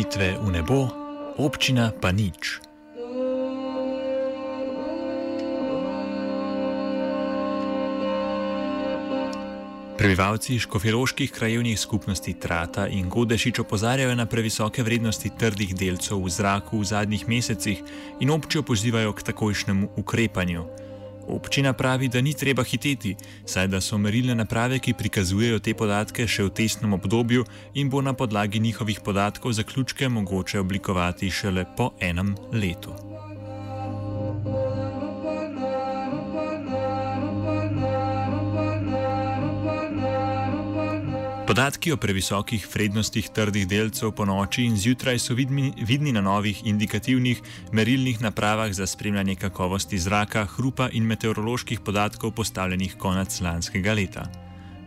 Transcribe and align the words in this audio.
Meritve 0.00 0.40
v 0.40 0.48
nebo, 0.48 0.88
občina 1.36 1.92
pa 1.92 2.08
nič. 2.08 2.64
Prebivalci 10.00 10.56
škofjeloških 10.56 11.28
krajevnih 11.28 11.76
skupnosti 11.76 12.32
Trata 12.32 12.88
in 12.88 13.12
Godešič 13.12 13.60
opozarjajo 13.60 14.16
na 14.16 14.24
previsoke 14.24 14.80
vrednosti 14.80 15.36
trdih 15.36 15.76
delcev 15.76 16.16
v 16.16 16.32
zraku 16.32 16.80
v 16.80 16.88
zadnjih 16.88 17.28
mesecih 17.28 17.84
in 18.24 18.32
občijo 18.32 18.64
pozivajo 18.64 19.12
k 19.12 19.20
takojšnjemu 19.20 20.00
ukrepanju. 20.00 20.79
Občina 21.28 21.72
pravi, 21.72 22.08
da 22.08 22.20
ni 22.20 22.34
treba 22.34 22.64
hiteti, 22.64 23.16
saj 23.46 23.68
da 23.68 23.80
so 23.80 23.98
merilne 23.98 24.34
naprave, 24.34 24.78
ki 24.78 24.94
prikazujejo 24.98 25.58
te 25.58 25.74
podatke, 25.74 26.26
še 26.26 26.48
v 26.48 26.54
testnem 26.62 26.96
obdobju 26.96 27.44
in 27.74 27.90
bo 27.90 28.02
na 28.02 28.12
podlagi 28.12 28.60
njihovih 28.60 29.00
podatkov 29.04 29.52
zaključke 29.52 30.08
mogoče 30.08 30.60
oblikovati 30.60 31.30
šele 31.30 31.66
po 31.76 31.92
enem 32.00 32.34
letu. 32.52 33.09
Podatki 41.50 41.90
o 41.90 41.96
previsokih 41.98 42.62
vrednostih 42.62 43.26
trdih 43.34 43.64
delcev 43.66 44.12
po 44.14 44.22
noči 44.22 44.68
in 44.68 44.76
zjutraj 44.78 45.18
so 45.18 45.34
vidni, 45.34 45.72
vidni 45.82 46.12
na 46.14 46.20
novih 46.22 46.60
indikativnih 46.62 47.40
merilnih 47.72 48.20
napravah 48.22 48.70
za 48.72 48.86
spremljanje 48.86 49.34
kakovosti 49.34 49.98
zraka, 49.98 50.44
hrupa 50.46 50.88
in 50.92 51.10
meteoroloških 51.10 51.80
podatkov 51.80 52.30
postavljenih 52.38 52.94
konec 52.94 53.40
lanskega 53.40 53.98
leta. 53.98 54.28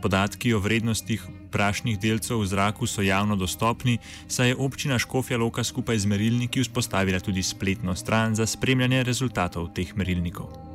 Podatki 0.01 0.53
o 0.53 0.63
vrednostih 0.63 1.27
prašnih 1.51 1.99
delcev 1.99 2.39
v 2.39 2.47
zraku 2.47 2.87
so 2.87 3.03
javno 3.03 3.35
dostopni, 3.35 3.97
saj 4.27 4.47
je 4.47 4.55
občina 4.55 4.99
Škofja 4.99 5.37
Loka 5.37 5.63
skupaj 5.63 5.99
z 5.99 6.05
merilniki 6.05 6.63
vzpostavila 6.63 7.19
tudi 7.19 7.43
spletno 7.43 7.95
stran 7.95 8.35
za 8.35 8.47
spremljanje 8.47 9.03
rezultatov 9.03 9.73
teh 9.75 9.95
merilnikov. 9.95 10.72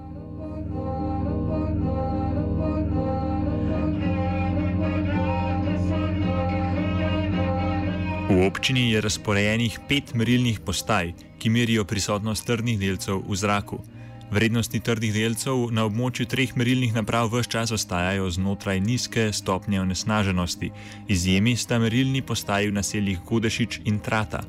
V 8.38 8.46
občini 8.46 8.90
je 8.94 9.00
razporejenih 9.00 9.80
pet 9.88 10.12
merilnih 10.14 10.60
postaj, 10.62 11.10
ki 11.42 11.50
merijo 11.50 11.82
prisotnost 11.84 12.46
trdnih 12.46 12.76
delcev 12.78 13.18
v 13.26 13.36
zraku. 13.36 13.78
Vrednosti 14.30 14.78
trdih 14.78 15.10
delcev 15.10 15.64
na 15.74 15.82
območju 15.88 16.28
treh 16.30 16.52
merilnih 16.54 16.94
naprav 16.94 17.32
vse 17.32 17.50
čas 17.50 17.72
ostajajo 17.74 18.30
znotraj 18.30 18.78
nizke 18.80 19.32
stopnje 19.34 19.80
onesnaženosti. 19.80 20.70
Izjemi 21.08 21.56
sta 21.56 21.80
merilni 21.82 22.22
postaji 22.22 22.70
v 22.70 22.76
naseljih 22.76 23.24
Godešič 23.26 23.80
in 23.90 23.98
Trata. 23.98 24.44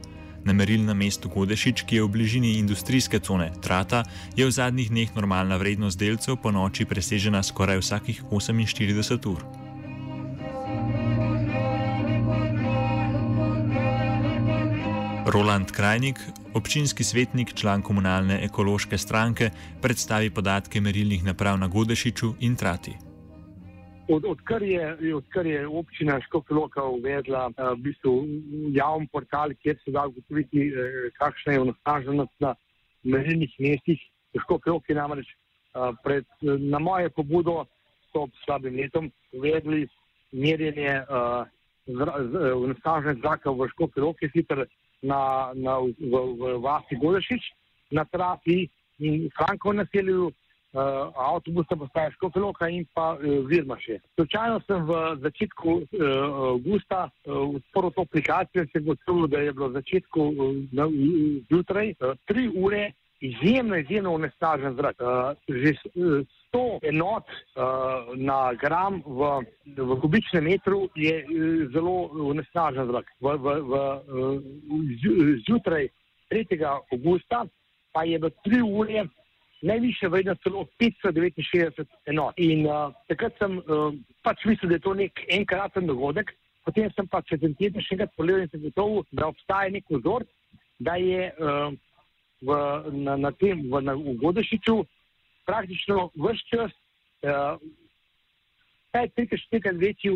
Na 0.46 0.54
merilnem 0.54 0.98
mestu 0.98 1.32
Godešič, 1.34 1.82
ki 1.90 1.96
je 1.96 2.04
v 2.04 2.12
bližini 2.14 2.52
industrijske 2.60 3.20
cone 3.20 3.50
Trata, 3.62 4.04
je 4.38 4.46
v 4.46 4.52
zadnjih 4.54 4.94
dneh 4.94 5.16
normalna 5.16 5.58
vrednost 5.58 5.98
delcev 5.98 6.38
po 6.38 6.54
noči 6.54 6.86
presežena 6.86 7.42
skoraj 7.42 7.82
vsakih 7.82 8.22
48 8.30 9.28
ur. 9.34 9.69
Roland 15.30 15.72
Krajnik, 15.72 16.18
občinski 16.54 17.04
svetnik, 17.04 17.54
član 17.54 17.82
komunalne 17.82 18.40
ekološke 18.46 18.98
stranke, 18.98 19.50
predstavi 19.82 20.30
podatke 20.34 20.82
merilnih 20.82 21.24
naprav 21.24 21.58
na 21.60 21.68
Godešiču 21.68 22.34
in 22.40 22.56
Trati. 22.56 22.94
Od, 24.10 24.26
odkar, 24.26 24.64
je, 24.64 25.14
odkar 25.16 25.46
je 25.46 25.68
občina 25.68 26.18
Škofloka 26.26 26.84
uvedla 26.84 27.44
uh, 27.48 27.70
v 27.78 27.84
bistvu 27.84 28.14
javni 28.74 29.08
portal, 29.12 29.54
kjer 29.62 29.78
se 29.84 29.94
da 29.94 30.08
ugotoviti, 30.08 30.72
uh, 30.72 31.14
kakšna 31.20 31.54
je 31.54 31.62
onesnaženost 31.62 32.34
na 32.40 32.56
merilnih 33.04 33.54
mestih, 33.60 34.02
Škofloki 34.42 34.98
namreč 34.98 35.30
uh, 35.30 35.94
pred, 36.04 36.26
na 36.42 36.80
moje 36.80 37.10
pobudo 37.10 37.68
so 38.10 38.26
ob 38.26 38.34
slabim 38.46 38.82
letom 38.82 39.12
uvedli 39.34 39.86
merjenje 40.32 41.04
onesnaženosti 41.86 43.22
zraka 43.22 43.52
v 43.52 43.70
Škofloki, 43.76 44.30
sicer 44.34 44.66
na, 45.02 45.52
na, 45.56 45.80
v, 45.80 46.14
v 46.40 46.58
vasi 46.64 46.96
Godešič, 46.96 47.44
na 47.92 48.06
trasi 48.06 48.70
in 49.00 49.30
Franko 49.38 49.74
naselju, 49.74 50.28
uh, 50.28 51.10
avtobusa 51.16 51.76
postaje 51.76 52.12
Škofeloka 52.12 52.70
in 52.70 52.86
pa 52.94 53.16
uh, 53.16 53.48
Virmaše. 53.48 54.00
Slučajno 54.16 54.60
sem 54.68 54.86
v 54.86 54.92
začetku 55.24 55.70
uh, 55.70 55.84
avgusta 56.54 57.10
uh, 57.10 57.56
odprl 57.56 57.90
to 57.96 58.02
aplikacijo 58.02 58.66
se 58.72 58.80
gotovil, 58.80 59.28
da 59.28 59.40
je 59.40 59.54
bilo 59.54 59.70
v 59.70 59.80
začetku 59.80 60.22
uh, 60.22 60.92
zjutraj 61.50 61.94
uh, 62.00 62.18
tri 62.26 62.50
ure 62.56 62.92
izjemno, 63.20 63.78
izjemno 63.78 64.14
onesnažen 64.14 64.76
zrak. 64.76 64.96
Uh, 65.00 65.36
že 65.48 65.76
uh, 65.96 66.28
100 66.54 66.80
enot 66.90 67.26
uh, 67.30 68.16
na 68.16 68.54
gram 68.54 69.02
v, 69.06 69.46
v 69.78 70.00
kubičnem 70.02 70.44
metru 70.44 70.90
je 70.96 71.22
uh, 71.24 71.70
zelo 71.74 72.10
onesnažen 72.32 72.90
zrak. 72.90 73.06
V, 73.22 73.38
v, 73.38 73.56
v, 73.62 73.74
uh, 73.74 75.40
zjutraj 75.46 75.90
3. 76.30 76.62
augusta 76.94 77.46
pa 77.94 78.04
je 78.06 78.18
v 78.18 78.30
3 78.46 78.62
ure 78.66 79.08
najviše 79.62 80.08
vrednost 80.08 80.42
celo 80.44 80.66
569 80.80 81.86
enot. 82.06 82.34
In 82.38 82.66
uh, 82.66 82.94
takrat 83.08 83.36
sem 83.40 83.58
uh, 83.60 83.94
pač 84.24 84.46
mislil, 84.46 84.70
da 84.70 84.80
je 84.80 84.86
to 84.86 84.94
nek 84.94 85.24
enkraten 85.28 85.88
dogodek, 85.88 86.32
potem 86.66 86.90
sem 86.96 87.08
pa 87.08 87.22
čez 87.22 87.44
en 87.44 87.56
teden 87.60 87.84
še 87.84 87.98
enkrat 87.98 88.16
pogledal 88.16 88.48
in 88.48 88.52
sem 88.54 88.64
gotovo, 88.64 89.04
da 89.12 89.30
obstaja 89.30 89.74
nek 89.74 89.86
vzor, 89.90 90.26
da 90.80 90.96
je 90.96 91.28
uh, 91.36 91.76
v, 92.42 92.56
na, 93.04 93.18
na 93.20 93.32
tem, 93.36 93.66
v, 93.68 93.82
na, 93.84 93.96
v 94.00 94.16
Godešiču, 94.22 94.80
praktično 95.50 96.10
vse 96.14 96.46
čas, 96.52 96.76
kaj 98.94 99.06
uh, 99.06 99.14
trikrat, 99.16 99.42
štirikrat 99.46 99.82
večji 99.82 100.12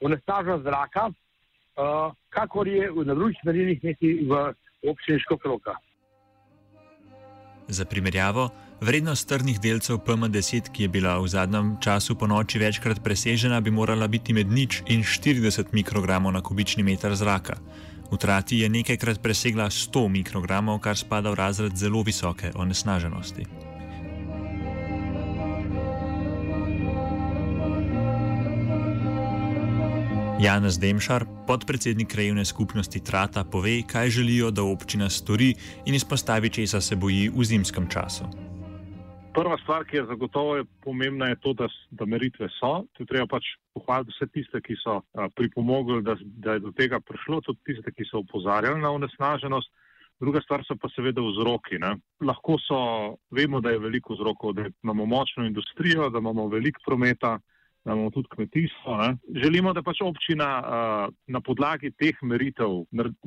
onesnaženost 0.00 0.64
zraka, 0.64 1.08
uh, 1.10 2.14
kakor 2.28 2.68
je 2.68 2.92
na 3.04 3.14
drugih 3.14 3.42
merilih 3.44 3.82
mestih 3.84 4.22
v 4.30 4.46
občini 4.90 5.18
Škofroka. 5.24 5.74
Za 7.68 7.84
primerjavo, 7.84 8.48
vrednost 8.80 9.28
trdnih 9.28 9.58
delcev 9.60 9.98
PM10, 10.06 10.70
ki 10.70 10.86
je 10.86 10.88
bila 10.88 11.18
v 11.18 11.26
zadnjem 11.28 11.74
času 11.82 12.14
po 12.14 12.30
noči 12.30 12.62
večkrat 12.62 13.02
presežena, 13.02 13.60
bi 13.60 13.74
morala 13.74 14.06
biti 14.06 14.32
med 14.32 14.46
nič 14.46 14.84
in 14.86 15.02
40 15.02 15.74
mikrogramov 15.74 16.32
na 16.32 16.42
kubični 16.42 16.86
meter 16.86 17.18
zraka. 17.18 17.58
V 18.06 18.16
trati 18.22 18.62
je 18.62 18.70
nekajkrat 18.70 19.18
presegla 19.18 19.66
100 19.66 20.08
mikrogramov, 20.08 20.78
kar 20.78 20.94
spada 20.94 21.34
v 21.34 21.42
razred 21.42 21.74
zelo 21.74 22.06
visoke 22.06 22.54
onesnaženosti. 22.54 23.65
Janez 30.36 30.76
Demšar, 30.76 31.24
podpredsednik 31.48 32.10
krajevne 32.12 32.44
skupnosti 32.44 33.00
Trata, 33.00 33.44
pove, 33.44 33.80
kaj 33.88 34.10
želijo, 34.10 34.50
da 34.50 34.62
občina 34.62 35.08
stori 35.10 35.54
in 35.86 35.94
izpostavi, 35.94 36.50
česa 36.50 36.80
se 36.80 36.96
boji 36.96 37.30
v 37.32 37.44
zimskem 37.44 37.86
času. 37.88 38.28
Prva 39.34 39.56
stvar, 39.62 39.86
ki 39.88 39.96
je 39.96 40.04
zagotovo 40.04 40.56
je 40.56 40.64
pomembna, 40.84 41.26
je 41.26 41.40
to, 41.40 41.52
da, 41.52 41.68
da 41.90 42.04
meritve 42.04 42.48
so. 42.60 42.84
Tu 42.92 43.06
treba 43.08 43.24
pač 43.26 43.48
pohvaliti 43.72 44.12
vse 44.12 44.28
tiste, 44.34 44.60
ki 44.60 44.76
so 44.82 45.00
a, 45.00 45.30
pripomogli, 45.32 46.02
da, 46.04 46.18
da 46.20 46.58
je 46.58 46.66
do 46.68 46.72
tega 46.76 47.00
prišlo, 47.00 47.40
tudi 47.40 47.72
tiste, 47.72 47.96
ki 47.96 48.04
so 48.04 48.20
upozarjali 48.20 48.80
na 48.80 48.92
onesnaženost. 48.92 49.72
Druga 50.20 50.44
stvar 50.44 50.68
so 50.68 50.76
pa 50.76 50.92
seveda 50.92 51.24
vzroki. 51.24 51.80
Ne. 51.80 51.96
Lahko 52.20 52.60
so, 52.60 52.78
vemo, 53.32 53.64
da 53.64 53.72
je 53.72 53.80
veliko 53.88 54.12
vzrokov, 54.12 54.52
da 54.60 54.68
imamo 54.84 55.08
močno 55.16 55.48
industrijo, 55.48 56.10
da 56.12 56.20
imamo 56.20 56.48
veliko 56.52 56.84
prometa, 56.84 57.38
da 57.86 57.92
imamo 57.92 58.10
tudi 58.10 58.28
kmetijstvo. 58.30 58.96
Ne. 58.96 59.16
Želimo, 59.42 59.72
da 59.72 59.82
pač 59.82 60.00
občina 60.02 60.48
uh, 60.58 61.14
na 61.26 61.40
podlagi 61.40 61.92
teh 61.94 62.18
meritev 62.22 62.82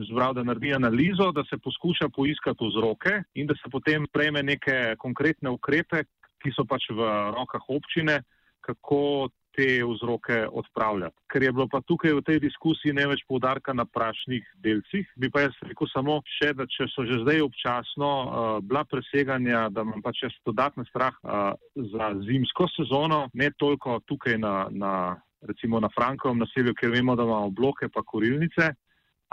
zbrav, 0.10 0.34
da 0.36 0.44
naredi 0.44 0.74
analizo, 0.76 1.32
da 1.32 1.44
se 1.50 1.58
poskuša 1.64 2.10
poiskati 2.16 2.68
vzroke 2.68 3.22
in 3.34 3.48
da 3.48 3.56
se 3.56 3.72
potem 3.72 4.08
prejme 4.12 4.44
neke 4.44 4.96
konkretne 5.00 5.50
ukrepe, 5.50 6.04
ki 6.44 6.52
so 6.56 6.68
pač 6.68 6.90
v 6.92 7.08
rokah 7.38 7.64
občine, 7.72 8.20
kako 8.60 9.30
te 9.56 9.84
vzroke 9.86 10.48
odpravljati. 10.52 11.16
Ker 11.32 11.44
je 11.44 11.52
bilo 11.52 11.68
pa 11.72 11.82
tukaj 11.82 12.14
v 12.18 12.24
tej 12.26 12.40
diskusiji 12.44 12.94
ne 12.94 13.08
več 13.12 13.24
poudarka 13.28 13.74
na 13.74 13.86
prašnih 13.86 14.46
delcih, 14.64 15.08
bi 15.20 15.30
pa 15.34 15.46
jaz 15.46 15.58
rekel 15.66 15.90
samo 15.92 16.20
še, 16.38 16.54
da 16.58 16.68
če 16.70 16.90
so 16.94 17.06
že 17.10 17.22
zdaj 17.24 17.44
občasno 17.46 18.10
uh, 18.10 18.50
bila 18.66 18.86
preseganja, 18.90 19.68
da 19.74 19.86
imam 19.88 20.04
pač 20.06 20.24
jaz 20.26 20.38
dodatni 20.46 20.86
strah 20.90 21.16
uh, 21.24 21.54
za 21.94 22.12
zimsko 22.28 22.70
sezono, 22.76 23.26
ne 23.34 23.52
toliko 23.58 24.00
tukaj 24.06 24.38
na, 24.42 24.56
na 24.72 24.94
recimo 25.42 25.80
na 25.80 25.90
Frankovem 25.96 26.42
naselju, 26.44 26.76
ker 26.76 26.94
vemo, 26.94 27.16
da 27.16 27.28
imamo 27.28 27.54
bloke 27.56 27.90
pa 27.94 28.04
korilnice, 28.06 28.74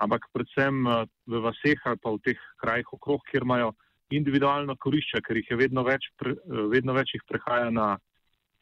ampak 0.02 0.28
predvsem 0.32 0.84
uh, 0.86 1.02
v 1.26 1.42
vaseh 1.44 1.80
ali 1.84 2.02
pa 2.02 2.14
v 2.14 2.22
teh 2.30 2.46
krajih 2.62 2.94
okrog, 2.98 3.24
kjer 3.30 3.46
imajo 3.46 3.74
individualno 4.14 4.76
korišče, 4.78 5.20
ker 5.26 5.40
jih 5.40 5.48
je 5.50 5.58
vedno 5.58 5.82
več, 5.86 6.06
pre, 6.18 6.36
vedno 6.70 6.94
več 6.94 7.16
jih 7.16 7.24
prehaja 7.26 7.72
na, 7.74 7.88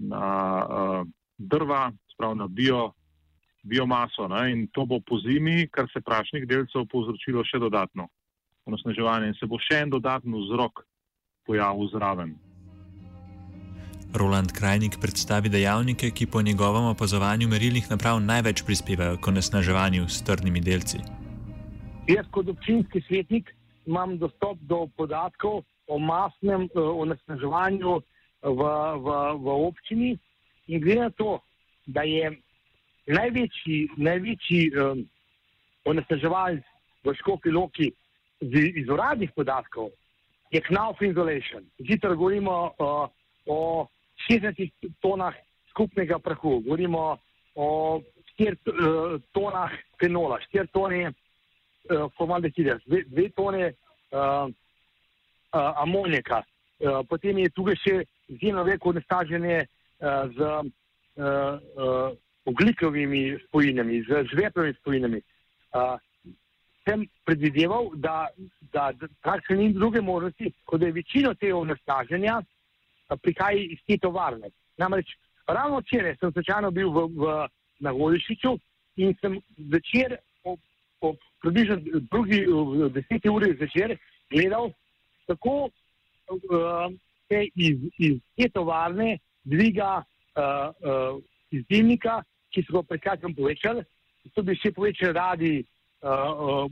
na 0.01 0.25
uh, 0.65 1.03
drva, 1.39 1.93
spravo 2.13 2.35
na 2.35 2.49
bio, 2.49 2.93
biomaso. 3.63 4.29
Ne? 4.29 4.53
In 4.53 4.67
to 4.73 4.87
bo 4.87 5.01
po 5.01 5.19
zimi, 5.19 5.69
kar 5.69 5.89
se 5.93 6.01
prašnih 6.01 6.47
delcev 6.49 6.87
povzročilo 6.93 7.45
še 7.45 7.59
dodatno 7.59 8.09
onosnaževanje 8.65 9.29
in 9.29 9.39
se 9.39 9.47
bo 9.47 9.61
še 9.61 9.83
en 9.85 9.91
dodatni 9.93 10.41
vzrok 10.41 10.85
pojavil 11.45 11.89
zraven. 11.93 12.35
Roland 14.15 14.53
Krajnik 14.55 14.97
predstavi 15.03 15.51
dejavnike, 15.51 16.11
ki 16.15 16.27
po 16.31 16.43
njegovem 16.43 16.85
opazovanju 16.85 17.49
merilnih 17.51 17.91
naprav 17.91 18.21
največ 18.23 18.63
prispevajo 18.63 19.19
k 19.19 19.29
onesnaževanju 19.29 20.09
s 20.09 20.23
trdnimi 20.23 20.63
delci. 20.63 21.03
Jaz 22.07 22.29
kot 22.31 22.49
občinski 22.49 23.03
svetnik 23.09 23.51
imam 23.87 24.19
dostop 24.19 24.61
do 24.71 24.87
podatkov 24.97 25.65
o 25.89 25.99
masnem 25.99 26.69
uh, 26.73 26.95
onesnaževanju 27.03 27.99
v, 28.45 28.63
v, 29.05 29.17
v 29.41 29.57
občini 29.67 30.15
in 30.67 30.81
glede 30.81 31.01
na 31.01 31.11
to, 31.11 31.39
da 31.87 32.03
je 32.03 32.31
največji, 33.07 33.89
največji 33.97 34.71
um, 34.73 35.05
onesnaževalc 35.85 36.65
v 37.05 37.15
Škofi 37.21 37.51
Loki 37.51 37.91
iz, 38.41 38.55
iz 38.75 38.89
uradnih 38.89 39.33
podatkov, 39.37 39.91
je 40.51 40.61
Knauf 40.61 41.03
Insulation. 41.03 41.65
Zdaj 41.79 42.17
govorimo 42.17 42.73
uh, 42.79 43.09
o 43.47 43.87
60 44.31 44.71
tonah 45.01 45.35
skupnega 45.71 46.19
prahu, 46.19 46.61
govorimo 46.61 47.19
o 47.55 48.01
4 48.39 48.57
uh, 48.57 49.21
tonah 49.33 49.73
fenola, 50.01 50.39
4 50.53 50.67
tone 50.73 51.11
uh, 51.11 52.11
formaldehida, 52.17 52.79
2 52.87 53.31
tone 53.37 53.73
uh, 53.73 54.49
uh, 55.53 55.83
amonijaka. 55.83 56.43
Uh, 56.79 57.05
potem 57.09 57.39
je 57.39 57.51
tukaj 57.55 57.77
še 57.83 57.95
izjemno 58.29 58.65
veliko 58.65 58.91
onesnaženje 58.91 59.67
z 60.37 60.39
uh, 60.41 60.67
uh, 61.17 62.17
oglikovimi 62.45 63.39
spojinami, 63.49 64.03
z 64.03 64.25
žveplovimi 64.31 64.75
spojinami. 64.81 65.21
Sem 66.85 67.07
predvideval, 67.25 67.89
da, 67.95 68.29
da, 68.73 68.93
da 68.93 69.09
praktično 69.23 69.57
ni 69.57 69.73
druge 69.73 70.01
možnosti, 70.01 70.53
kot 70.65 70.81
da 70.81 70.87
je 70.87 70.93
večino 70.93 71.35
tega 71.35 71.57
onesnaženja 71.57 72.43
prihaja 73.23 73.59
iz 73.59 73.79
te 73.87 73.99
tovarne. 73.99 74.51
Namreč 74.77 75.17
ravno 75.47 75.79
včeraj 75.81 76.17
sem 76.21 76.33
slučajno 76.33 76.71
bil 76.71 76.91
v, 76.91 77.07
v, 77.17 77.35
na 77.81 77.93
Golišiču 77.93 78.59
in 78.97 79.15
sem 79.21 79.41
večer 79.73 80.17
ob, 80.45 80.61
ob 81.01 81.17
približno 81.43 81.77
drugi 82.11 82.45
deseti 82.93 83.31
uri 83.31 83.55
zvečer 83.57 83.97
gledal, 84.31 84.71
kako 85.27 85.55
uh, 85.65 85.71
se 87.29 87.47
iz, 87.55 87.79
iz 87.99 88.21
te 88.37 88.49
tovarne 88.49 89.19
dviga 89.45 90.03
uh, 90.03 90.43
uh, 90.43 91.21
izdelnika, 91.51 92.23
ki 92.53 92.65
so 92.65 92.79
ga 92.79 92.89
prekratkem 92.95 93.35
povečali, 93.35 93.85
to 94.35 94.43
bi 94.43 94.57
še 94.57 94.73
povečali 94.75 95.13
radi, 95.17 95.55
uh, 95.61 96.11
uh, 96.11 96.67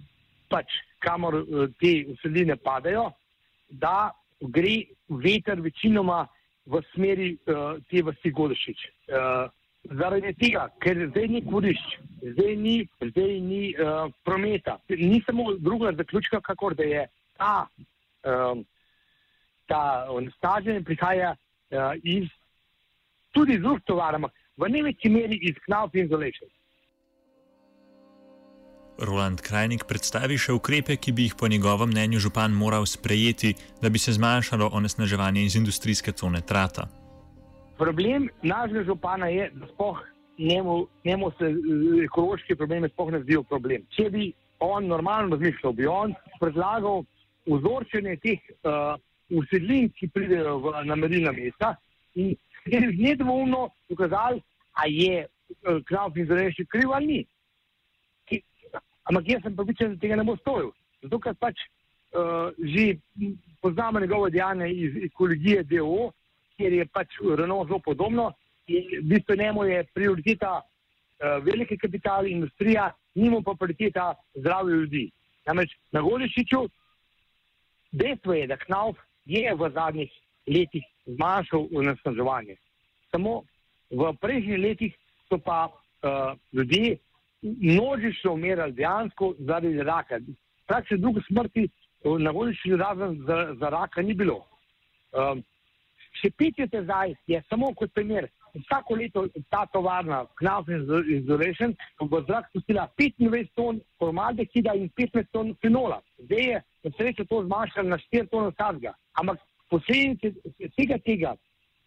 pač 0.50 0.72
kamor 1.04 1.42
uh, 1.42 1.66
te 1.80 1.94
vsebine 2.14 2.56
padajo, 2.56 3.10
da 3.68 4.12
gre 4.40 4.82
veter 5.08 5.60
večinoma 5.60 6.24
v 6.66 6.82
smeri 6.92 7.32
uh, 7.34 7.78
te 7.90 8.02
vasi 8.02 8.30
Godešič. 8.30 8.86
Uh, 9.10 9.50
zaradi 9.98 10.32
tega, 10.38 10.68
ker 10.82 10.98
zdaj 11.10 11.28
ni 11.28 11.40
kurišč, 11.42 11.96
zdaj 12.34 12.52
ni, 12.56 12.74
zdaj 13.10 13.32
ni 13.42 13.62
uh, 13.74 14.06
prometa, 14.24 14.78
ni 14.88 15.22
samo 15.26 15.54
druga 15.58 15.92
zaključka, 15.98 16.40
kakor 16.40 16.76
da 16.78 16.86
je 16.86 17.06
ta, 17.36 17.66
um, 18.22 18.62
ta 19.66 20.06
onesnaženje 20.10 20.84
prihaja 20.86 21.34
uh, 21.34 21.98
iz 22.02 22.30
tudi 23.32 23.58
drugih 23.58 23.84
tovarn, 23.88 24.28
v 24.56 24.68
največji 24.68 25.10
meri 25.10 25.38
iz 25.48 25.56
Knauf 25.66 25.94
Insulation. 25.94 26.48
Roland 29.02 29.40
Krajnik 29.40 29.86
predstavi 29.88 30.36
še 30.38 30.52
ukrepe, 30.54 30.96
ki 31.00 31.12
bi 31.16 31.26
jih 31.26 31.36
po 31.38 31.48
njegovem 31.48 31.90
mnenju 31.90 32.20
župan 32.28 32.52
moral 32.52 32.86
sprejeti, 32.86 33.54
da 33.82 33.90
bi 33.90 33.98
se 33.98 34.12
zmanjšalo 34.12 34.68
onesnaževanje 34.72 35.42
iz 35.42 35.56
industrijske 35.56 36.12
cone 36.12 36.40
Trata. 36.46 36.86
Problem 37.78 38.28
našega 38.42 38.84
župana 38.84 39.26
je, 39.32 39.50
da 39.54 39.66
spoh 39.72 39.98
njemu, 40.38 40.86
njemu 41.04 41.30
se 41.38 41.54
ekološki 42.04 42.54
problemi 42.54 42.88
spoh 42.88 43.10
ne 43.10 43.22
zdijo 43.22 43.42
problem. 43.42 43.86
Če 43.96 44.10
bi 44.10 44.32
on 44.60 44.86
normalno 44.86 45.36
razmišljal, 45.36 45.72
bi 45.72 45.86
on 45.86 46.14
predlagal 46.40 47.02
vzorčenje 47.46 48.16
teh 48.22 48.38
uh, 48.62 48.94
usedlin, 49.30 49.90
ki 49.98 50.12
pridejo 50.14 50.58
v 50.62 50.84
namerilna 50.86 51.32
mesta 51.32 51.74
in 52.14 52.36
nedvoumno 52.66 53.68
dokazali, 53.88 54.42
a 54.72 54.86
je 54.86 55.26
uh, 55.26 55.82
Knauf 55.84 56.16
Insulation 56.16 56.66
kriv 56.66 56.92
ali 56.92 57.06
ni. 57.06 57.26
Ampak 59.04 59.28
jaz 59.28 59.42
sem 59.42 59.56
pripričan, 59.56 59.94
da 59.94 60.00
tega 60.00 60.16
ne 60.16 60.24
bo 60.24 60.36
storil. 60.36 60.70
Zato, 61.02 61.18
ker 61.18 61.34
pač 61.34 61.58
uh, 61.58 62.54
že 62.58 62.98
poznamo 63.60 64.00
njegovo 64.00 64.30
dejanje 64.30 64.70
iz 64.70 64.96
ekologije 65.10 65.62
DO, 65.62 66.10
kjer 66.56 66.72
je 66.72 66.86
pač 66.86 67.18
Renault 67.38 67.68
zelo 67.68 67.78
podobno 67.78 68.32
in 68.66 68.86
v 69.00 69.08
bistvu 69.10 69.36
njemu 69.36 69.64
je 69.64 69.84
prioriteta 69.94 70.60
uh, 70.60 71.42
velike 71.44 71.76
kapital, 71.76 72.26
industrija, 72.26 72.92
njemu 73.14 73.42
pa 73.42 73.54
prioriteta 73.58 74.14
zdravje 74.34 74.74
ljudi. 74.74 75.10
Namreč 75.46 75.74
na 75.92 76.00
Golišiču 76.00 76.68
dejstvo 77.92 78.34
je, 78.34 78.46
da 78.46 78.56
Knauf 78.56 78.96
je 79.24 79.54
v 79.54 79.70
zadnjih 79.74 80.12
letih 80.46 80.84
zmanjšal 81.06 81.68
onesnaževanje. 81.76 82.56
Samo 83.10 83.42
v 83.90 84.12
prejšnjih 84.20 84.58
letih 84.58 84.94
so 85.28 85.38
pa 85.38 85.68
uh, 85.68 86.34
ljudje 86.52 86.98
množično 87.42 88.32
umirali 88.32 88.72
dejansko 88.72 89.34
zaradi 89.38 89.82
raka. 89.82 90.20
Praktično 90.66 90.96
druge 90.98 91.20
smrti 91.26 91.68
na 92.18 92.30
volišču 92.30 92.76
razen 92.76 93.22
za, 93.26 93.54
za 93.60 93.68
raka 93.68 94.02
ni 94.02 94.14
bilo. 94.14 94.46
Um, 95.12 95.42
še 96.20 96.30
pet 96.30 96.58
let 96.58 96.74
zdaj 96.84 97.14
je 97.26 97.42
samo 97.48 97.74
kot 97.74 97.92
primer. 97.94 98.28
Vsako 98.52 98.94
leto 99.00 99.22
ta 99.50 99.62
tovarna, 99.72 100.26
Knauf 100.36 100.68
Insulation, 100.68 101.72
v 102.00 102.20
zrak 102.26 102.50
spustila 102.50 102.84
25 103.00 103.48
ton 103.56 103.80
formaldehida 103.98 104.74
in 104.76 104.90
15 104.98 105.30
ton 105.32 105.54
fenola. 105.62 106.02
Zdaj 106.18 106.44
je 106.48 106.58
na 106.84 106.90
srečo 106.98 107.24
to 107.30 107.40
zmanjšalo 107.46 107.88
na 107.88 107.98
4 108.12 108.28
ton 108.28 108.50
vsakega. 108.50 108.92
Ampak 109.20 109.40
posledice 109.72 110.34
tega 110.76 110.98
tega 111.06 111.34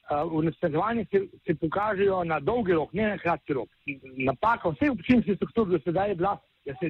onesnaževanje 0.10 1.06
se, 1.12 1.22
se 1.46 1.56
pokažejo 1.56 2.24
na 2.24 2.40
dolgi 2.40 2.74
rok, 2.74 2.94
ne 2.94 3.08
na 3.10 3.18
kratki 3.18 3.54
rok. 3.58 3.70
Napaka 4.18 4.70
vseh 4.70 4.92
občinskih 4.92 5.38
struktur 5.40 5.70
do 5.70 5.80
sedaj 5.82 6.12
je 6.12 6.16
bila, 6.16 6.36
da 6.66 6.76
se 6.80 6.90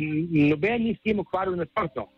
noben 0.49 0.83
ni 0.83 0.95
s 0.95 1.03
tem 1.03 1.19
ukvarjal 1.19 1.55
nasprotno. 1.55 2.09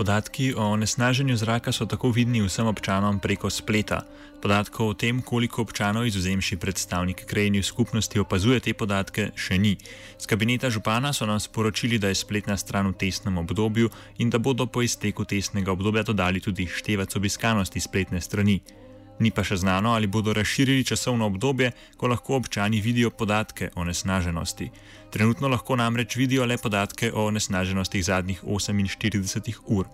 Podatki 0.00 0.54
o 0.56 0.64
onesnaženju 0.64 1.36
zraka 1.36 1.72
so 1.72 1.84
tako 1.86 2.08
vidni 2.08 2.40
vsem 2.40 2.66
občanom 2.66 3.18
preko 3.20 3.50
spleta. 3.50 4.00
Podatkov 4.40 4.88
o 4.88 4.94
tem, 4.94 5.20
koliko 5.22 5.60
občanov 5.62 6.06
izuzemši 6.06 6.56
predstavniki 6.56 7.26
krajnih 7.28 7.66
skupnosti 7.66 8.20
opazuje 8.20 8.60
te 8.64 8.72
podatke, 8.72 9.28
še 9.36 9.58
ni. 9.60 9.74
Z 10.16 10.24
kabineta 10.24 10.70
župana 10.72 11.12
so 11.12 11.28
nam 11.28 11.36
sporočili, 11.36 11.98
da 12.00 12.08
je 12.08 12.16
spletna 12.16 12.56
stran 12.56 12.88
v 12.88 12.96
testnem 12.96 13.36
obdobju 13.44 13.90
in 14.18 14.30
da 14.30 14.40
bodo 14.40 14.66
po 14.66 14.80
izteku 14.80 15.28
testnega 15.28 15.72
obdobja 15.72 16.02
dodali 16.02 16.40
tudi 16.40 16.64
števec 16.64 17.16
obiskanosti 17.16 17.80
spletne 17.80 18.24
strani. 18.24 18.79
Ni 19.20 19.28
pa 19.30 19.42
še 19.44 19.58
znano, 19.60 19.92
ali 19.92 20.08
bodo 20.08 20.32
razširili 20.32 20.84
časovno 20.88 21.26
obdobje, 21.28 21.72
ko 22.00 22.08
lahko 22.08 22.38
občani 22.38 22.80
vidijo 22.80 23.10
podatke 23.10 23.68
o 23.76 23.84
nesnaženosti. 23.84 24.70
Trenutno 25.12 25.48
lahko 25.52 25.76
namreč 25.76 26.16
vidijo 26.16 26.46
le 26.46 26.56
podatke 26.62 27.10
o 27.12 27.26
nesnaženosti 27.30 28.00
zadnjih 28.02 28.40
48 28.44 29.58
ur, 29.76 29.90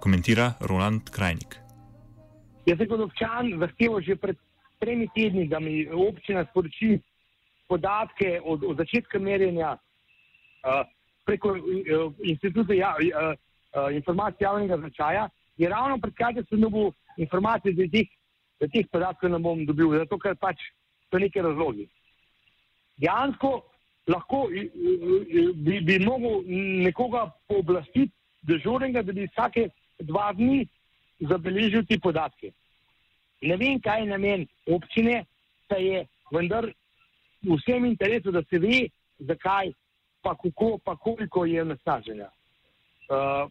komentira 0.00 0.54
Roland 0.60 1.10
Krajnik. 1.12 1.58
Jaz 2.66 2.78
sem 2.80 2.88
kot 2.88 3.02
občan 3.04 3.52
zahteval 3.60 4.00
že 4.00 4.16
pred 4.16 4.38
tremi 4.80 5.08
tedni, 5.14 5.44
da 5.48 5.60
mi 5.60 5.84
občina 5.92 6.46
sporoči 6.48 6.96
podatke 7.68 8.40
od, 8.44 8.64
od 8.64 8.80
začetka 8.80 9.18
merjenja 9.18 9.74
uh, 9.76 10.86
preko 11.26 11.52
uh, 11.52 12.14
instituta 12.24 12.74
ja, 12.74 12.94
uh, 12.96 13.34
uh, 13.36 13.92
informacij 13.92 14.44
javnega 14.44 14.80
značaja. 14.80 15.28
Je 15.56 15.68
ravno 15.68 15.98
pred 16.00 16.14
kratkim 16.14 16.48
sem 16.48 16.60
dobil 16.64 16.90
informacije 17.16 17.76
iz 17.76 17.92
teh 17.92 18.08
da 18.60 18.68
teh 18.68 18.86
podatkov 18.92 19.30
ne 19.30 19.38
bom 19.38 19.64
dobil. 19.66 19.98
Zato, 19.98 20.18
ker 20.18 20.36
pač 20.36 20.60
so 21.10 21.18
neki 21.18 21.40
razlogi. 21.40 21.88
Dejansko 23.00 23.64
lahko 24.08 24.48
i- 24.52 24.70
i- 24.70 25.52
bi, 25.54 25.80
bi 25.80 25.98
mogel 26.04 26.42
nekoga 26.84 27.30
pooblastiti, 27.48 28.12
dežurnega, 28.42 29.02
da 29.02 29.12
bi 29.12 29.26
vsake 29.26 29.68
dva 29.98 30.32
dni 30.32 30.66
zabeležil 31.20 31.84
te 31.84 31.98
podatke. 31.98 32.52
Ne 33.42 33.56
vem, 33.56 33.80
kaj 33.80 34.00
je 34.00 34.06
namen 34.06 34.46
občine, 34.66 35.24
pa 35.68 35.76
je 35.76 36.06
vendar 36.32 36.68
vsem 37.42 37.84
interesu, 37.84 38.30
da 38.30 38.42
se 38.42 38.58
ve, 38.58 38.88
zakaj, 39.18 39.72
pa 40.22 40.34
kako, 40.34 40.78
pa 40.84 40.96
koliko 40.96 41.44
je 41.44 41.64
nasnaženja. 41.64 42.28
Uh, 43.10 43.50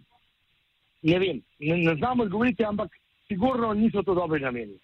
ne 1.02 1.20
vem, 1.20 1.42
ne, 1.60 1.78
ne 1.78 1.96
znam 1.96 2.20
odgovoriti, 2.20 2.64
ampak 2.64 2.92
sigurno 3.28 3.74
niso 3.74 4.04
to 4.04 4.14
dobri 4.14 4.42
nameni. 4.42 4.78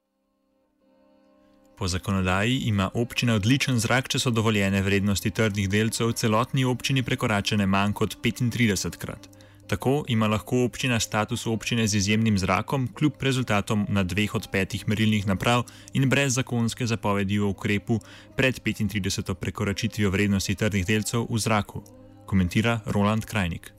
Po 1.78 1.88
zakonodaji 1.88 2.58
ima 2.66 2.90
občina 2.94 3.36
odličen 3.36 3.80
zrak, 3.80 4.08
če 4.08 4.20
so 4.20 4.32
dovoljene 4.32 4.80
vrednosti 4.82 5.32
trdnih 5.32 5.70
delcev 5.70 6.12
celotni 6.12 6.64
občini 6.66 7.04
prekoračene 7.04 7.66
manj 7.68 7.94
kot 7.94 8.16
35 8.24 8.98
krat. 8.98 9.28
Tako 9.68 10.04
ima 10.08 10.28
lahko 10.28 10.64
občina 10.64 11.00
status 11.00 11.48
občine 11.48 11.88
z 11.88 11.98
izjemnim 11.98 12.38
zrakom, 12.38 12.88
kljub 12.94 13.14
rezultatom 13.22 13.86
na 13.90 14.04
dveh 14.04 14.36
od 14.36 14.48
petih 14.52 14.88
merilnih 14.88 15.28
naprav 15.28 15.64
in 15.94 16.10
brez 16.10 16.34
zakonske 16.36 16.86
zapovedi 16.86 17.40
o 17.40 17.50
ukrepu 17.50 18.00
pred 18.38 18.62
35. 18.62 19.34
prekoračitvijo 19.34 20.10
vrednosti 20.10 20.56
trdnih 20.56 20.86
delcev 20.86 21.28
v 21.30 21.40
zraku, 21.40 21.82
komentira 22.26 22.80
Roland 22.86 23.26
Krajnik. 23.26 23.74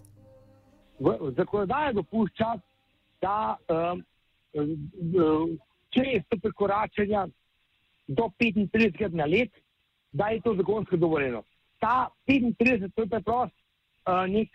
Zakonodaja 1.36 1.92
dopušča, 1.92 2.52
da 3.22 3.56
um, 3.68 4.04
um, 4.52 5.58
če 5.90 6.00
je 6.12 6.22
to 6.28 6.38
prekoračenja 6.42 7.26
do 8.08 8.30
35 8.38 9.12
na 9.12 9.24
let, 9.24 9.50
da 10.12 10.28
je 10.28 10.40
to 10.40 10.54
zakonsko 10.54 10.96
dovoljeno. 10.96 11.42
Ta 11.78 12.08
35, 12.26 12.90
to 12.94 13.02
je 13.02 13.08
preprost 13.08 13.54
uh, 14.06 14.26
nek, 14.30 14.48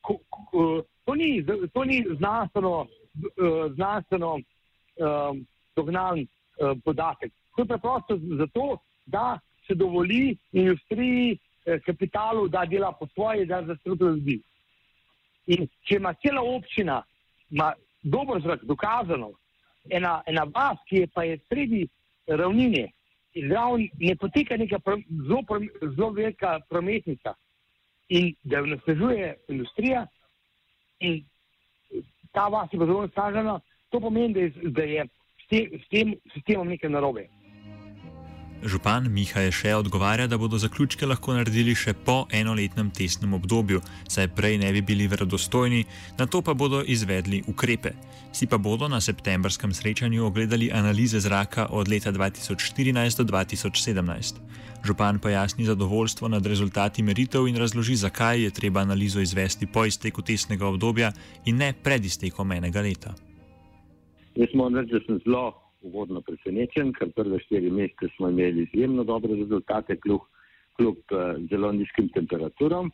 ko, 0.00 0.18
ko, 0.30 0.82
to, 1.04 1.14
ni, 1.14 1.44
to 1.72 1.84
ni 1.84 2.04
znanstveno, 2.18 2.80
uh, 2.80 3.72
znanstveno 3.74 4.34
um, 4.34 5.46
dognan 5.76 6.20
uh, 6.20 6.78
podatek. 6.84 7.32
To 7.56 7.62
je 7.62 7.66
preprosto 7.66 8.18
zato, 8.38 8.78
da 9.06 9.38
se 9.66 9.74
dovoli 9.74 10.36
industriji, 10.52 11.38
eh, 11.66 11.80
kapitalu, 11.80 12.48
da 12.48 12.64
dela 12.64 12.92
po 12.92 13.06
svoje, 13.06 13.46
da 13.46 13.62
zastrupi 13.66 14.04
ljudi. 14.04 14.40
In 15.46 15.68
če 15.84 15.96
ima 15.96 16.14
cela 16.22 16.42
občina 16.42 17.02
ima 17.50 17.72
dober 18.02 18.42
zrak, 18.42 18.64
dokazano, 18.64 19.32
ena, 19.90 20.22
ena 20.26 20.44
vas, 20.54 20.78
ki 20.88 20.96
je 20.96 21.06
pa 21.14 21.24
je 21.24 21.38
sredi 21.48 21.88
ravnine, 22.26 22.84
in 22.84 22.92
zraven 23.34 23.88
ne 24.00 24.16
poteka 24.16 24.56
neka 24.56 24.78
zelo, 25.28 25.42
zelo 25.96 26.10
velika 26.10 26.60
prometnica 26.68 27.34
in 28.08 28.34
da 28.42 28.58
jo 28.58 28.66
nasležuje 28.66 29.34
industrija 29.48 30.06
in 31.00 31.24
ta 32.32 32.48
vas 32.48 32.72
je 32.72 32.78
pa 32.78 32.86
zelo 32.86 33.02
nastažena, 33.02 33.60
to 33.90 34.00
pomeni, 34.00 34.34
da 34.34 34.40
je, 34.40 34.52
da 34.62 34.82
je 34.82 35.06
s, 35.44 35.48
tem, 35.48 35.80
s 35.80 35.88
tem 35.88 36.14
sistemom 36.34 36.68
nekaj 36.68 36.90
narobe. 36.90 37.28
Župan 38.58 39.06
Miha 39.14 39.44
je 39.46 39.52
še 39.54 39.72
odgovarja, 39.78 40.26
da 40.26 40.34
bodo 40.38 40.58
zaključke 40.58 41.06
lahko 41.06 41.36
naredili 41.36 41.76
še 41.78 41.92
po 41.94 42.24
enoletnem 42.34 42.88
testnem 42.90 43.36
obdobju, 43.38 43.78
saj 44.10 44.32
prej 44.34 44.58
ne 44.58 44.72
bi 44.74 44.82
bili 44.82 45.06
verodostojni, 45.06 45.84
na 46.18 46.26
to 46.26 46.42
pa 46.42 46.56
bodo 46.58 46.80
izvedli 46.82 47.38
ukrepe. 47.46 47.92
Si 48.34 48.50
pa 48.50 48.58
bodo 48.58 48.88
na 48.90 48.98
septembrskem 49.00 49.70
srečanju 49.70 50.26
ogledali 50.26 50.72
analize 50.74 51.20
zraka 51.22 51.68
od 51.70 51.86
leta 51.86 52.10
2014 52.10 53.22
do 53.22 53.28
2017. 53.30 54.42
Župan 54.82 55.22
pojasni 55.22 55.64
zadovoljstvo 55.64 56.28
nad 56.28 56.46
rezultati 56.46 57.02
meritev 57.02 57.46
in 57.46 57.56
razloži, 57.56 57.94
zakaj 57.94 58.42
je 58.42 58.50
treba 58.50 58.82
analizo 58.82 59.22
izvesti 59.22 59.70
po 59.70 59.86
izteku 59.86 60.22
testnega 60.22 60.66
obdobja 60.66 61.12
in 61.46 61.62
ne 61.62 61.72
pred 61.72 62.04
iztekom 62.04 62.52
enega 62.52 62.82
leta. 62.82 63.14
Jaz 64.34 64.50
moram 64.54 64.82
reči, 64.82 64.98
da 64.98 65.00
sem 65.06 65.22
zelo 65.22 65.67
uvodno 65.82 66.20
presenečen, 66.20 66.92
ker 66.96 67.12
prve 67.16 67.38
štiri 67.44 67.70
mesece 67.70 68.10
smo 68.16 68.28
imeli 68.28 68.66
izjemno 68.66 69.04
dobre 69.04 69.36
rezultate, 69.36 69.96
kljub, 69.96 70.20
kljub 70.76 70.98
uh, 71.12 71.36
zelo 71.50 71.72
nizkim 71.72 72.08
temperaturam. 72.14 72.90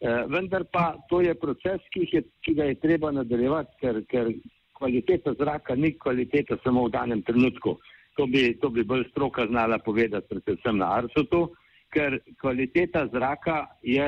Uh, 0.00 0.24
vendar 0.30 0.64
pa 0.72 0.94
to 1.10 1.20
je 1.20 1.34
proces, 1.34 1.82
ki, 1.92 2.06
je, 2.12 2.22
ki 2.44 2.54
ga 2.54 2.70
je 2.70 2.80
treba 2.80 3.10
nadaljevati, 3.12 3.76
ker, 3.80 4.02
ker 4.10 4.32
kvaliteta 4.78 5.34
zraka 5.38 5.74
ni 5.74 5.92
kvaliteta 5.98 6.58
samo 6.64 6.86
v 6.86 6.94
danem 6.94 7.22
trenutku. 7.22 7.78
To 8.18 8.26
bi, 8.26 8.52
to 8.62 8.70
bi 8.70 8.82
bolj 8.82 9.08
stroka 9.10 9.46
znala 9.46 9.78
povedati, 9.78 10.40
predvsem 10.42 10.78
na 10.78 10.90
Arsotu, 10.98 11.48
ker 11.94 12.18
kvaliteta 12.40 13.06
zraka 13.12 13.66
je 13.82 14.06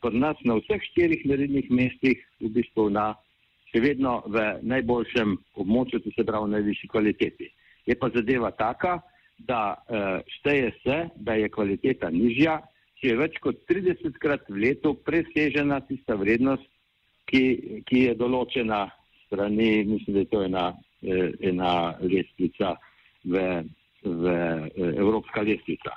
pri 0.00 0.18
nas 0.18 0.40
na 0.44 0.58
vseh 0.60 0.82
štirih 0.92 1.24
merilnih 1.26 1.70
mestih 1.70 2.20
v 2.40 2.52
bistvu 2.52 2.90
na 2.92 3.14
še 3.70 3.82
vedno 3.82 4.20
v 4.30 4.42
najboljšem 4.62 5.36
območju, 5.60 6.00
to 6.04 6.12
se 6.14 6.24
pravi 6.24 6.48
v 6.48 6.54
najvišji 6.54 6.90
kvaliteti. 6.92 7.48
Je 7.86 7.94
pa 7.98 8.10
zadeva 8.14 8.50
taka, 8.50 9.00
da 9.38 9.76
uh, 9.76 10.22
šteje 10.38 10.72
se, 10.82 10.96
da 11.16 11.36
je 11.36 11.50
kvaliteta 11.52 12.10
nižja, 12.10 12.60
če 13.00 13.12
je 13.12 13.18
več 13.20 13.36
kot 13.44 13.58
30 13.68 14.16
krat 14.22 14.48
v 14.48 14.62
letu 14.64 14.94
presežena 15.06 15.82
tista 15.86 16.16
vrednost, 16.16 16.66
ki, 17.28 17.82
ki 17.86 18.06
je 18.08 18.14
določena 18.18 18.86
strani, 19.26 19.84
mislim, 19.84 20.14
da 20.14 20.22
je 20.22 20.30
to 20.30 20.42
ena, 20.46 20.64
eh, 21.02 21.30
ena 21.50 21.72
lestvica, 22.00 22.76
v, 23.26 23.42
v 24.06 24.34
eh, 24.34 24.92
evropska 25.02 25.42
lestvica. 25.42 25.96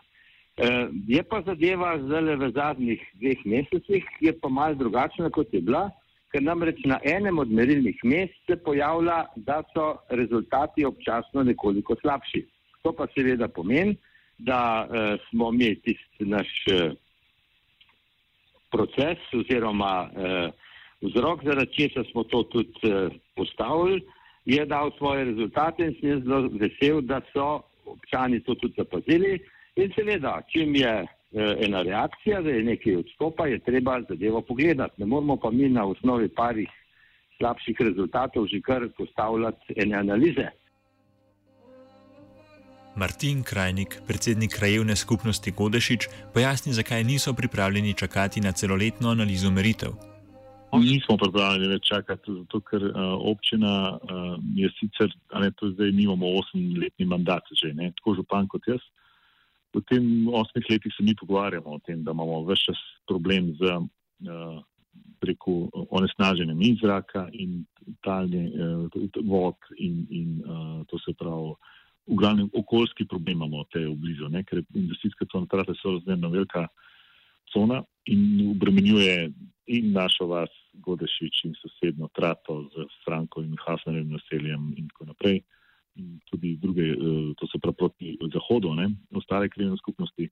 Eh, 0.58 0.88
je 1.08 1.24
pa 1.24 1.42
zadeva 1.46 1.94
zdaj 2.02 2.36
v 2.36 2.52
zadnjih 2.56 3.04
dveh 3.22 3.46
mesecih, 3.46 4.06
je 4.20 4.34
pa 4.42 4.50
malo 4.50 4.76
drugačna, 4.76 5.30
kot 5.30 5.54
je 5.54 5.62
bila, 5.62 5.88
ker 6.32 6.44
namreč 6.44 6.80
na 6.86 7.00
enem 7.04 7.40
od 7.40 7.52
merilnih 7.52 8.00
mest 8.04 8.38
se 8.46 8.56
pojavlja, 8.64 9.26
da 9.36 9.64
so 9.74 9.96
rezultati 10.10 10.86
občasno 10.86 11.44
nekoliko 11.44 11.96
slabši. 12.02 12.46
To 12.84 12.94
pa 12.94 13.08
seveda 13.16 13.48
pomeni, 13.48 13.98
da 14.38 14.88
eh, 14.88 15.18
smo 15.30 15.52
mi 15.52 15.76
tisti 15.76 16.26
naš 16.26 16.48
eh, 16.72 16.92
proces 18.72 19.18
oziroma 19.34 20.10
eh, 20.10 20.52
vzrok, 21.02 21.44
zaradi 21.44 21.74
česa 21.74 22.04
smo 22.12 22.24
to 22.24 22.44
tudi 22.44 22.74
eh, 22.84 23.10
postavili, 23.36 24.02
je 24.46 24.66
dal 24.66 24.92
svoje 24.98 25.26
rezultate 25.26 25.86
in 25.86 25.96
sem 26.02 26.24
zelo 26.24 26.50
vesel, 26.60 27.02
da 27.02 27.22
so 27.34 27.62
občani 27.86 28.40
to 28.44 28.56
tudi 28.56 28.74
zapazili. 28.78 29.40
In 29.76 29.92
seveda, 29.96 30.42
čim 30.52 30.76
je 30.76 31.06
ena 31.32 31.82
reakcija, 31.82 32.42
da 32.42 32.50
je 32.50 32.64
nekaj 32.64 32.96
odstopa, 32.96 33.48
je 33.48 33.60
treba 33.60 34.02
zadevo 34.10 34.42
pogledati. 34.42 34.94
Ne 34.98 35.06
moramo 35.06 35.38
pa 35.38 35.52
mi 35.52 35.70
na 35.70 35.86
osnovi 35.86 36.30
parih 36.30 36.70
slabših 37.38 37.76
rezultatov 37.80 38.48
že 38.48 38.62
kar 38.62 38.90
postavljati 38.98 39.74
ene 39.78 39.96
analize. 39.96 40.50
Martin 42.96 43.44
Krajnik, 43.44 44.02
predsednik 44.08 44.52
krajevne 44.52 44.96
skupnosti 44.96 45.52
Godešič, 45.52 46.08
pojasni, 46.34 46.74
zakaj 46.74 47.04
niso 47.04 47.34
pripravljeni 47.34 47.94
čakati 47.94 48.42
na 48.42 48.52
celoletno 48.52 49.10
analizo 49.10 49.52
meritev. 49.52 49.94
Nismo 50.74 51.18
pripravljeni 51.18 51.68
več 51.74 51.88
čakati, 51.88 52.34
zato 52.42 52.60
ker 52.60 52.84
uh, 52.84 52.98
občina 53.32 53.96
uh, 53.96 54.36
je 54.56 54.70
sicer, 54.80 55.14
a 55.32 55.40
ne 55.46 55.52
to 55.52 55.72
zdaj 55.72 55.92
nimamo 55.92 56.34
osemletni 56.42 57.06
mandat 57.06 57.48
že, 57.62 57.72
ne, 57.74 57.94
tako 57.98 58.18
župan 58.20 58.48
kot 58.52 58.68
jaz. 58.68 58.84
V 59.74 59.82
tem 59.86 60.28
osmih 60.34 60.66
letih 60.70 60.94
se 60.96 61.04
mi 61.04 61.16
pogovarjamo 61.16 61.76
o 61.76 61.80
tem, 61.86 62.04
da 62.04 62.12
imamo 62.12 62.42
več 62.48 62.66
čas 62.70 62.80
problem 63.08 63.54
z 63.60 63.70
uh, 63.70 64.62
preko 65.22 65.70
onesnaženjem 65.90 66.62
in 66.62 66.78
zraka 66.82 67.28
in 67.34 67.66
talne 68.06 68.48
uh, 68.50 69.10
vod 69.30 69.58
in, 69.78 70.08
in 70.10 70.30
uh, 70.42 70.80
to 70.90 70.98
se 71.06 71.14
pravi, 71.14 71.54
v 72.10 72.18
glavnem 72.18 72.50
okoljski 72.58 73.06
problem 73.06 73.38
imamo 73.38 73.64
te 73.70 73.84
v 73.86 73.94
blizu, 73.94 74.30
ne, 74.34 74.42
ker 74.44 74.64
industrijske 74.74 75.28
cone 75.30 75.48
trate 75.52 75.76
so 75.78 75.94
razmerno 75.94 76.32
velika 76.34 76.66
cona 77.54 77.84
in 78.10 78.50
obremenjuje 78.56 79.30
in 79.70 79.94
našo 79.94 80.26
vas, 80.28 80.50
Godešič 80.80 81.44
in 81.46 81.54
sosedno 81.60 82.08
trato 82.16 82.62
z 82.72 82.86
Franko 83.04 83.42
in 83.42 83.58
Hafnerjem 83.60 84.14
naseljem 84.14 84.74
in 84.78 84.88
tako 84.90 85.10
naprej. 85.10 85.42
In 85.42 85.59
tudi 86.30 86.58
druge, 86.58 86.82
eh, 86.82 87.34
to 87.38 87.48
se 87.48 87.60
pravi 87.62 87.76
proti 87.78 88.18
zahodu, 88.34 88.74
ne, 88.74 88.90
ostale 89.12 89.50
krivne 89.50 89.78
skupnosti. 89.78 90.30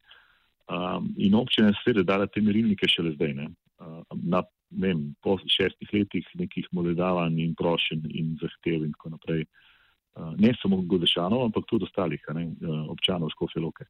Um, 0.67 1.13
in 1.17 1.35
občine 1.35 1.71
seveda 1.79 2.03
dale 2.03 2.27
te 2.27 2.41
merilnike 2.43 2.87
šele 2.91 3.13
zdaj, 3.15 3.33
ne. 3.33 3.47
Uh, 3.79 4.01
na, 4.11 4.41
ne 4.71 4.87
vem, 4.87 5.03
po 5.23 5.37
šestih 5.39 5.93
letih 5.93 6.27
nekih 6.35 6.67
moledavanj 6.75 7.39
in 7.39 7.53
prošen 7.55 8.03
in 8.11 8.33
zahtev 8.41 8.83
in 8.83 8.91
tako 8.97 9.13
naprej. 9.15 9.45
Uh, 10.17 10.33
ne 10.35 10.51
samo 10.59 10.81
Godešanov, 10.81 11.45
ampak 11.45 11.69
tudi 11.69 11.87
ostalih 11.87 12.19
ne, 12.35 12.49
uh, 12.67 12.83
občanov 12.91 13.31
Škofje 13.31 13.63
Loke. 13.63 13.87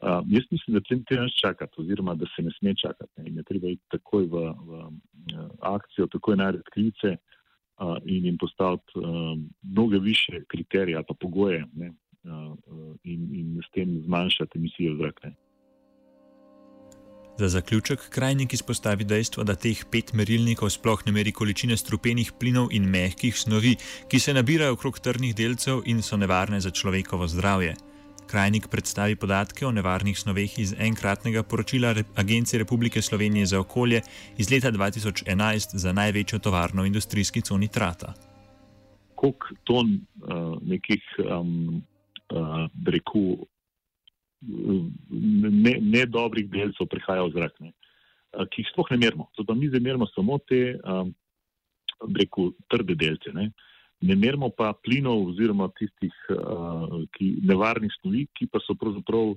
Uh, 0.00 0.24
jaz 0.32 0.48
mislim, 0.50 0.78
da 0.78 0.84
tem 0.88 1.04
treba 1.04 1.28
čakati, 1.28 1.80
oziroma 1.84 2.14
da 2.14 2.24
se 2.32 2.42
ne 2.42 2.50
sme 2.56 2.72
čakati. 2.74 3.12
Ne. 3.18 3.28
In 3.28 3.36
je 3.36 3.44
treba 3.52 3.68
iti 3.68 3.84
takoj 3.92 4.24
v, 4.24 4.44
v 4.56 4.80
uh, 4.80 4.90
akcijo, 5.76 6.08
takoj 6.16 6.40
najti 6.40 6.64
krivice 6.72 7.12
uh, 7.12 7.35
in 8.04 8.24
jim 8.24 8.38
postaviti 8.38 8.92
mnoge 9.62 9.98
više 9.98 10.44
kriterije 10.48 10.96
ali 10.96 11.04
pa 11.08 11.14
pogoje, 11.14 11.64
ne, 11.74 11.92
in, 13.04 13.34
in 13.34 13.60
s 13.66 13.70
tem 13.74 14.02
zmanjšati 14.04 14.58
emisije 14.58 14.92
v 14.92 14.96
zrak. 14.96 15.20
Ne. 15.24 15.34
Za 17.38 17.48
zaključek 17.48 18.08
krajnik 18.10 18.52
izpostavi 18.52 19.04
dejstvo, 19.04 19.44
da 19.44 19.54
teh 19.54 19.84
pet 19.92 20.12
merilnikov 20.12 20.70
sploh 20.72 21.02
ne 21.06 21.12
meri 21.12 21.32
količine 21.32 21.76
strupenih 21.76 22.32
plinov 22.40 22.72
in 22.72 22.88
mehkih 22.88 23.36
snovi, 23.36 23.74
ki 24.08 24.18
se 24.18 24.34
nabirajo 24.34 24.72
okrog 24.72 24.98
trdnih 24.98 25.34
delcev 25.36 25.82
in 25.84 26.02
so 26.02 26.16
nevarne 26.16 26.60
za 26.60 26.70
človekovo 26.70 27.28
zdravje. 27.28 27.74
Krajnik 28.26 28.68
predstavi 28.70 29.16
podatke 29.16 29.66
o 29.66 29.72
nevarnih 29.72 30.18
snoveh 30.18 30.58
iz 30.58 30.74
enkratnega 30.78 31.42
poročila 31.42 31.94
Agencije 32.16 32.58
Republike 32.58 33.02
Slovenije 33.02 33.46
za 33.46 33.60
okolje 33.60 34.00
iz 34.38 34.50
leta 34.50 34.72
2011 34.72 35.76
za 35.76 35.92
največjo 35.92 36.38
tovarno 36.38 36.82
v 36.82 36.86
industrijski 36.86 37.40
coni 37.40 37.68
Trata. 37.68 38.14
Koliko 39.14 39.46
ton 39.64 39.94
uh, 39.94 40.58
nekih 40.62 41.02
um, 41.18 41.82
uh, 42.34 42.66
reku 42.86 43.46
ne, 45.50 45.78
ne 45.80 46.06
dobrih 46.06 46.50
delcev 46.50 46.86
prihaja 46.90 47.24
v 47.24 47.32
zrak, 47.34 47.54
ne, 47.60 47.72
ki 48.52 48.62
jih 48.62 48.68
sploh 48.72 48.90
ne 48.90 48.98
merimo. 49.00 49.30
Zato 49.38 49.54
mi 49.54 49.68
zdaj 49.68 49.80
merimo 49.80 50.06
samo 50.12 50.38
te, 50.38 50.76
um, 50.84 51.14
reku, 52.18 52.50
trde 52.68 52.94
delce. 52.94 53.32
Ne. 53.34 53.50
Ne 54.00 54.14
merimo 54.16 54.50
pa 54.50 54.72
plinov 54.84 55.30
oziroma 55.30 55.68
tistih 55.78 56.14
uh, 56.34 57.04
ki, 57.16 57.36
nevarnih 57.48 57.92
snovi, 58.00 58.26
ki 58.36 58.48
pa 58.52 58.60
so 58.64 58.76
pravzaprav 58.76 59.34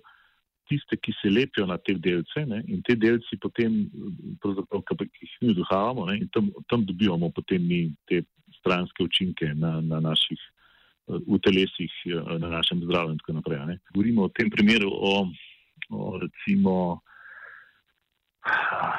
tiste, 0.69 0.97
ki 1.01 1.13
se 1.21 1.31
lepijo 1.31 1.65
na 1.65 1.77
te 1.77 1.95
delce 1.97 2.43
ne, 2.45 2.61
in 2.67 2.83
te 2.85 2.95
delci 2.99 3.39
potem, 3.41 3.81
ki 3.89 5.25
jih 5.25 5.35
mi 5.41 5.53
vduhavamo 5.55 6.09
in 6.13 6.27
tam, 6.35 6.51
tam 6.69 6.85
dobivamo 6.85 7.31
potem 7.33 7.65
mi 7.65 7.87
te 8.09 8.21
stranske 8.59 9.03
učinke 9.03 9.53
na, 9.55 9.79
na 9.81 10.01
naših 10.03 10.39
v 11.09 11.39
telesih, 11.41 11.91
eh, 12.05 12.37
na 12.37 12.49
našem 12.49 12.83
zdravju 12.85 13.11
in 13.11 13.17
tako 13.17 13.33
naprej. 13.33 13.65
Ne. 13.65 13.75
Govorimo 13.93 14.27
v 14.27 14.33
tem 14.37 14.49
primeru 14.49 14.89
o, 14.93 15.25
o 15.89 16.19
recimo, 16.21 17.01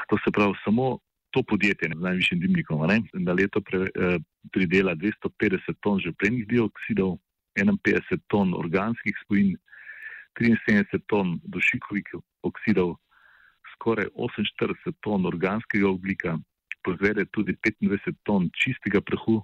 to 0.09 0.19
se 0.25 0.31
pravi 0.35 0.55
samo 0.64 0.99
to 1.31 1.43
podjetje 1.47 1.95
z 1.95 2.02
najvišjim 2.02 2.40
dimnikom, 2.40 2.83
ne, 2.90 3.02
na 3.14 3.33
leto 3.33 3.62
pre, 3.62 3.87
eh, 3.87 4.19
pridela 4.52 4.95
250 4.95 5.78
ton 5.83 6.00
žeplenih 6.00 6.47
dioksidov, 6.49 7.19
51 7.59 8.21
ton 8.28 8.54
organskih 8.54 9.16
spojin, 9.25 9.57
73 10.38 11.02
ton 11.11 11.38
dušikovih 11.45 12.14
oksidov, 12.47 12.97
skoraj 13.75 14.09
48 14.14 14.95
ton 15.02 15.26
organskega 15.26 15.88
oglika, 15.88 16.38
proizvede 16.83 17.26
tudi 17.35 17.57
25 17.66 18.14
ton 18.25 18.50
čistega 18.54 19.00
prahu, 19.00 19.42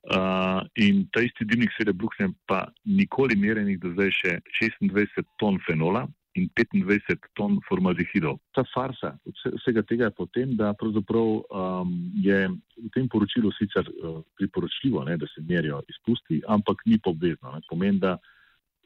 Uh, 0.00 0.64
in 0.80 1.02
ta 1.12 1.20
isti 1.20 1.44
dimnik 1.44 1.74
seveda 1.74 1.92
bruhne 1.92 2.30
pa 2.48 2.62
nikoli 2.88 3.36
merenih 3.36 3.76
do 3.82 3.90
zdaj 3.92 4.08
še 4.16 4.30
26 4.56 5.26
ton 5.36 5.58
fenola 5.66 6.06
in 6.38 6.48
25 6.54 7.32
ton 7.34 7.58
formaldehidov. 7.68 8.38
Ta 8.54 8.64
farsa 8.74 9.16
vsega 9.56 9.82
tega 9.82 10.08
je 10.08 10.16
potem, 10.16 10.54
da 10.56 10.72
pravzaprav 10.78 11.30
um, 11.42 11.94
je 12.22 12.38
v 12.50 12.90
tem 12.94 13.08
poročilu 13.10 13.50
sicer 13.58 13.88
uh, 13.88 14.20
priporočljivo, 14.38 15.04
ne, 15.04 15.16
da 15.16 15.26
se 15.34 15.42
merijo 15.42 15.82
izpusti, 15.88 16.42
ampak 16.46 16.84
ni 16.86 17.00
obvezno. 17.04 17.54
Ne. 17.54 17.60
Pomeni, 17.68 17.98
da 17.98 18.16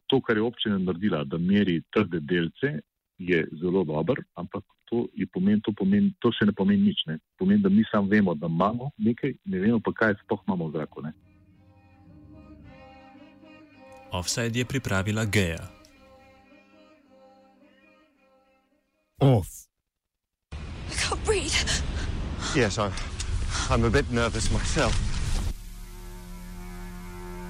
to, 0.07 0.21
kar 0.21 0.37
je 0.37 0.43
občina 0.43 0.79
naredila, 0.79 1.25
da 1.25 1.39
meri 1.39 1.83
trde 1.93 2.21
delce, 2.21 2.79
je 3.19 3.45
zelo 3.61 3.85
dober, 3.85 4.19
ampak 4.35 4.65
to, 4.89 5.07
pomen, 5.33 5.61
to, 5.61 5.73
pomen, 5.73 6.11
to 6.21 6.33
še 6.33 6.49
ne 6.49 6.57
pomeni 6.57 6.91
nič. 6.91 7.05
Ne. 7.07 7.19
Pomeni, 7.39 7.63
da 7.63 7.69
mi 7.69 7.85
samo 7.91 8.09
vemo, 8.09 8.35
da 8.35 8.49
imamo 8.49 8.91
nekaj, 8.97 9.37
ne 9.45 9.61
vemo 9.61 9.81
pa, 9.85 9.93
kaj 9.93 10.19
sploh 10.25 10.43
imamo 10.49 10.69
v 10.69 10.79
zraku. 10.79 11.05
Ne. 11.05 11.13
Offside 14.15 14.59
je 14.59 14.65
pripravila 14.65 15.25
Geja. 15.27 15.74
Off. 19.25 19.67
I 20.53 20.95
can't 20.99 21.25
breathe. 21.25 21.55
Yes, 22.55 22.77
I'm, 22.77 22.93
I'm 23.71 23.85
a 23.85 23.89
bit 23.89 24.11
nervous 24.11 24.51
myself. 24.51 25.14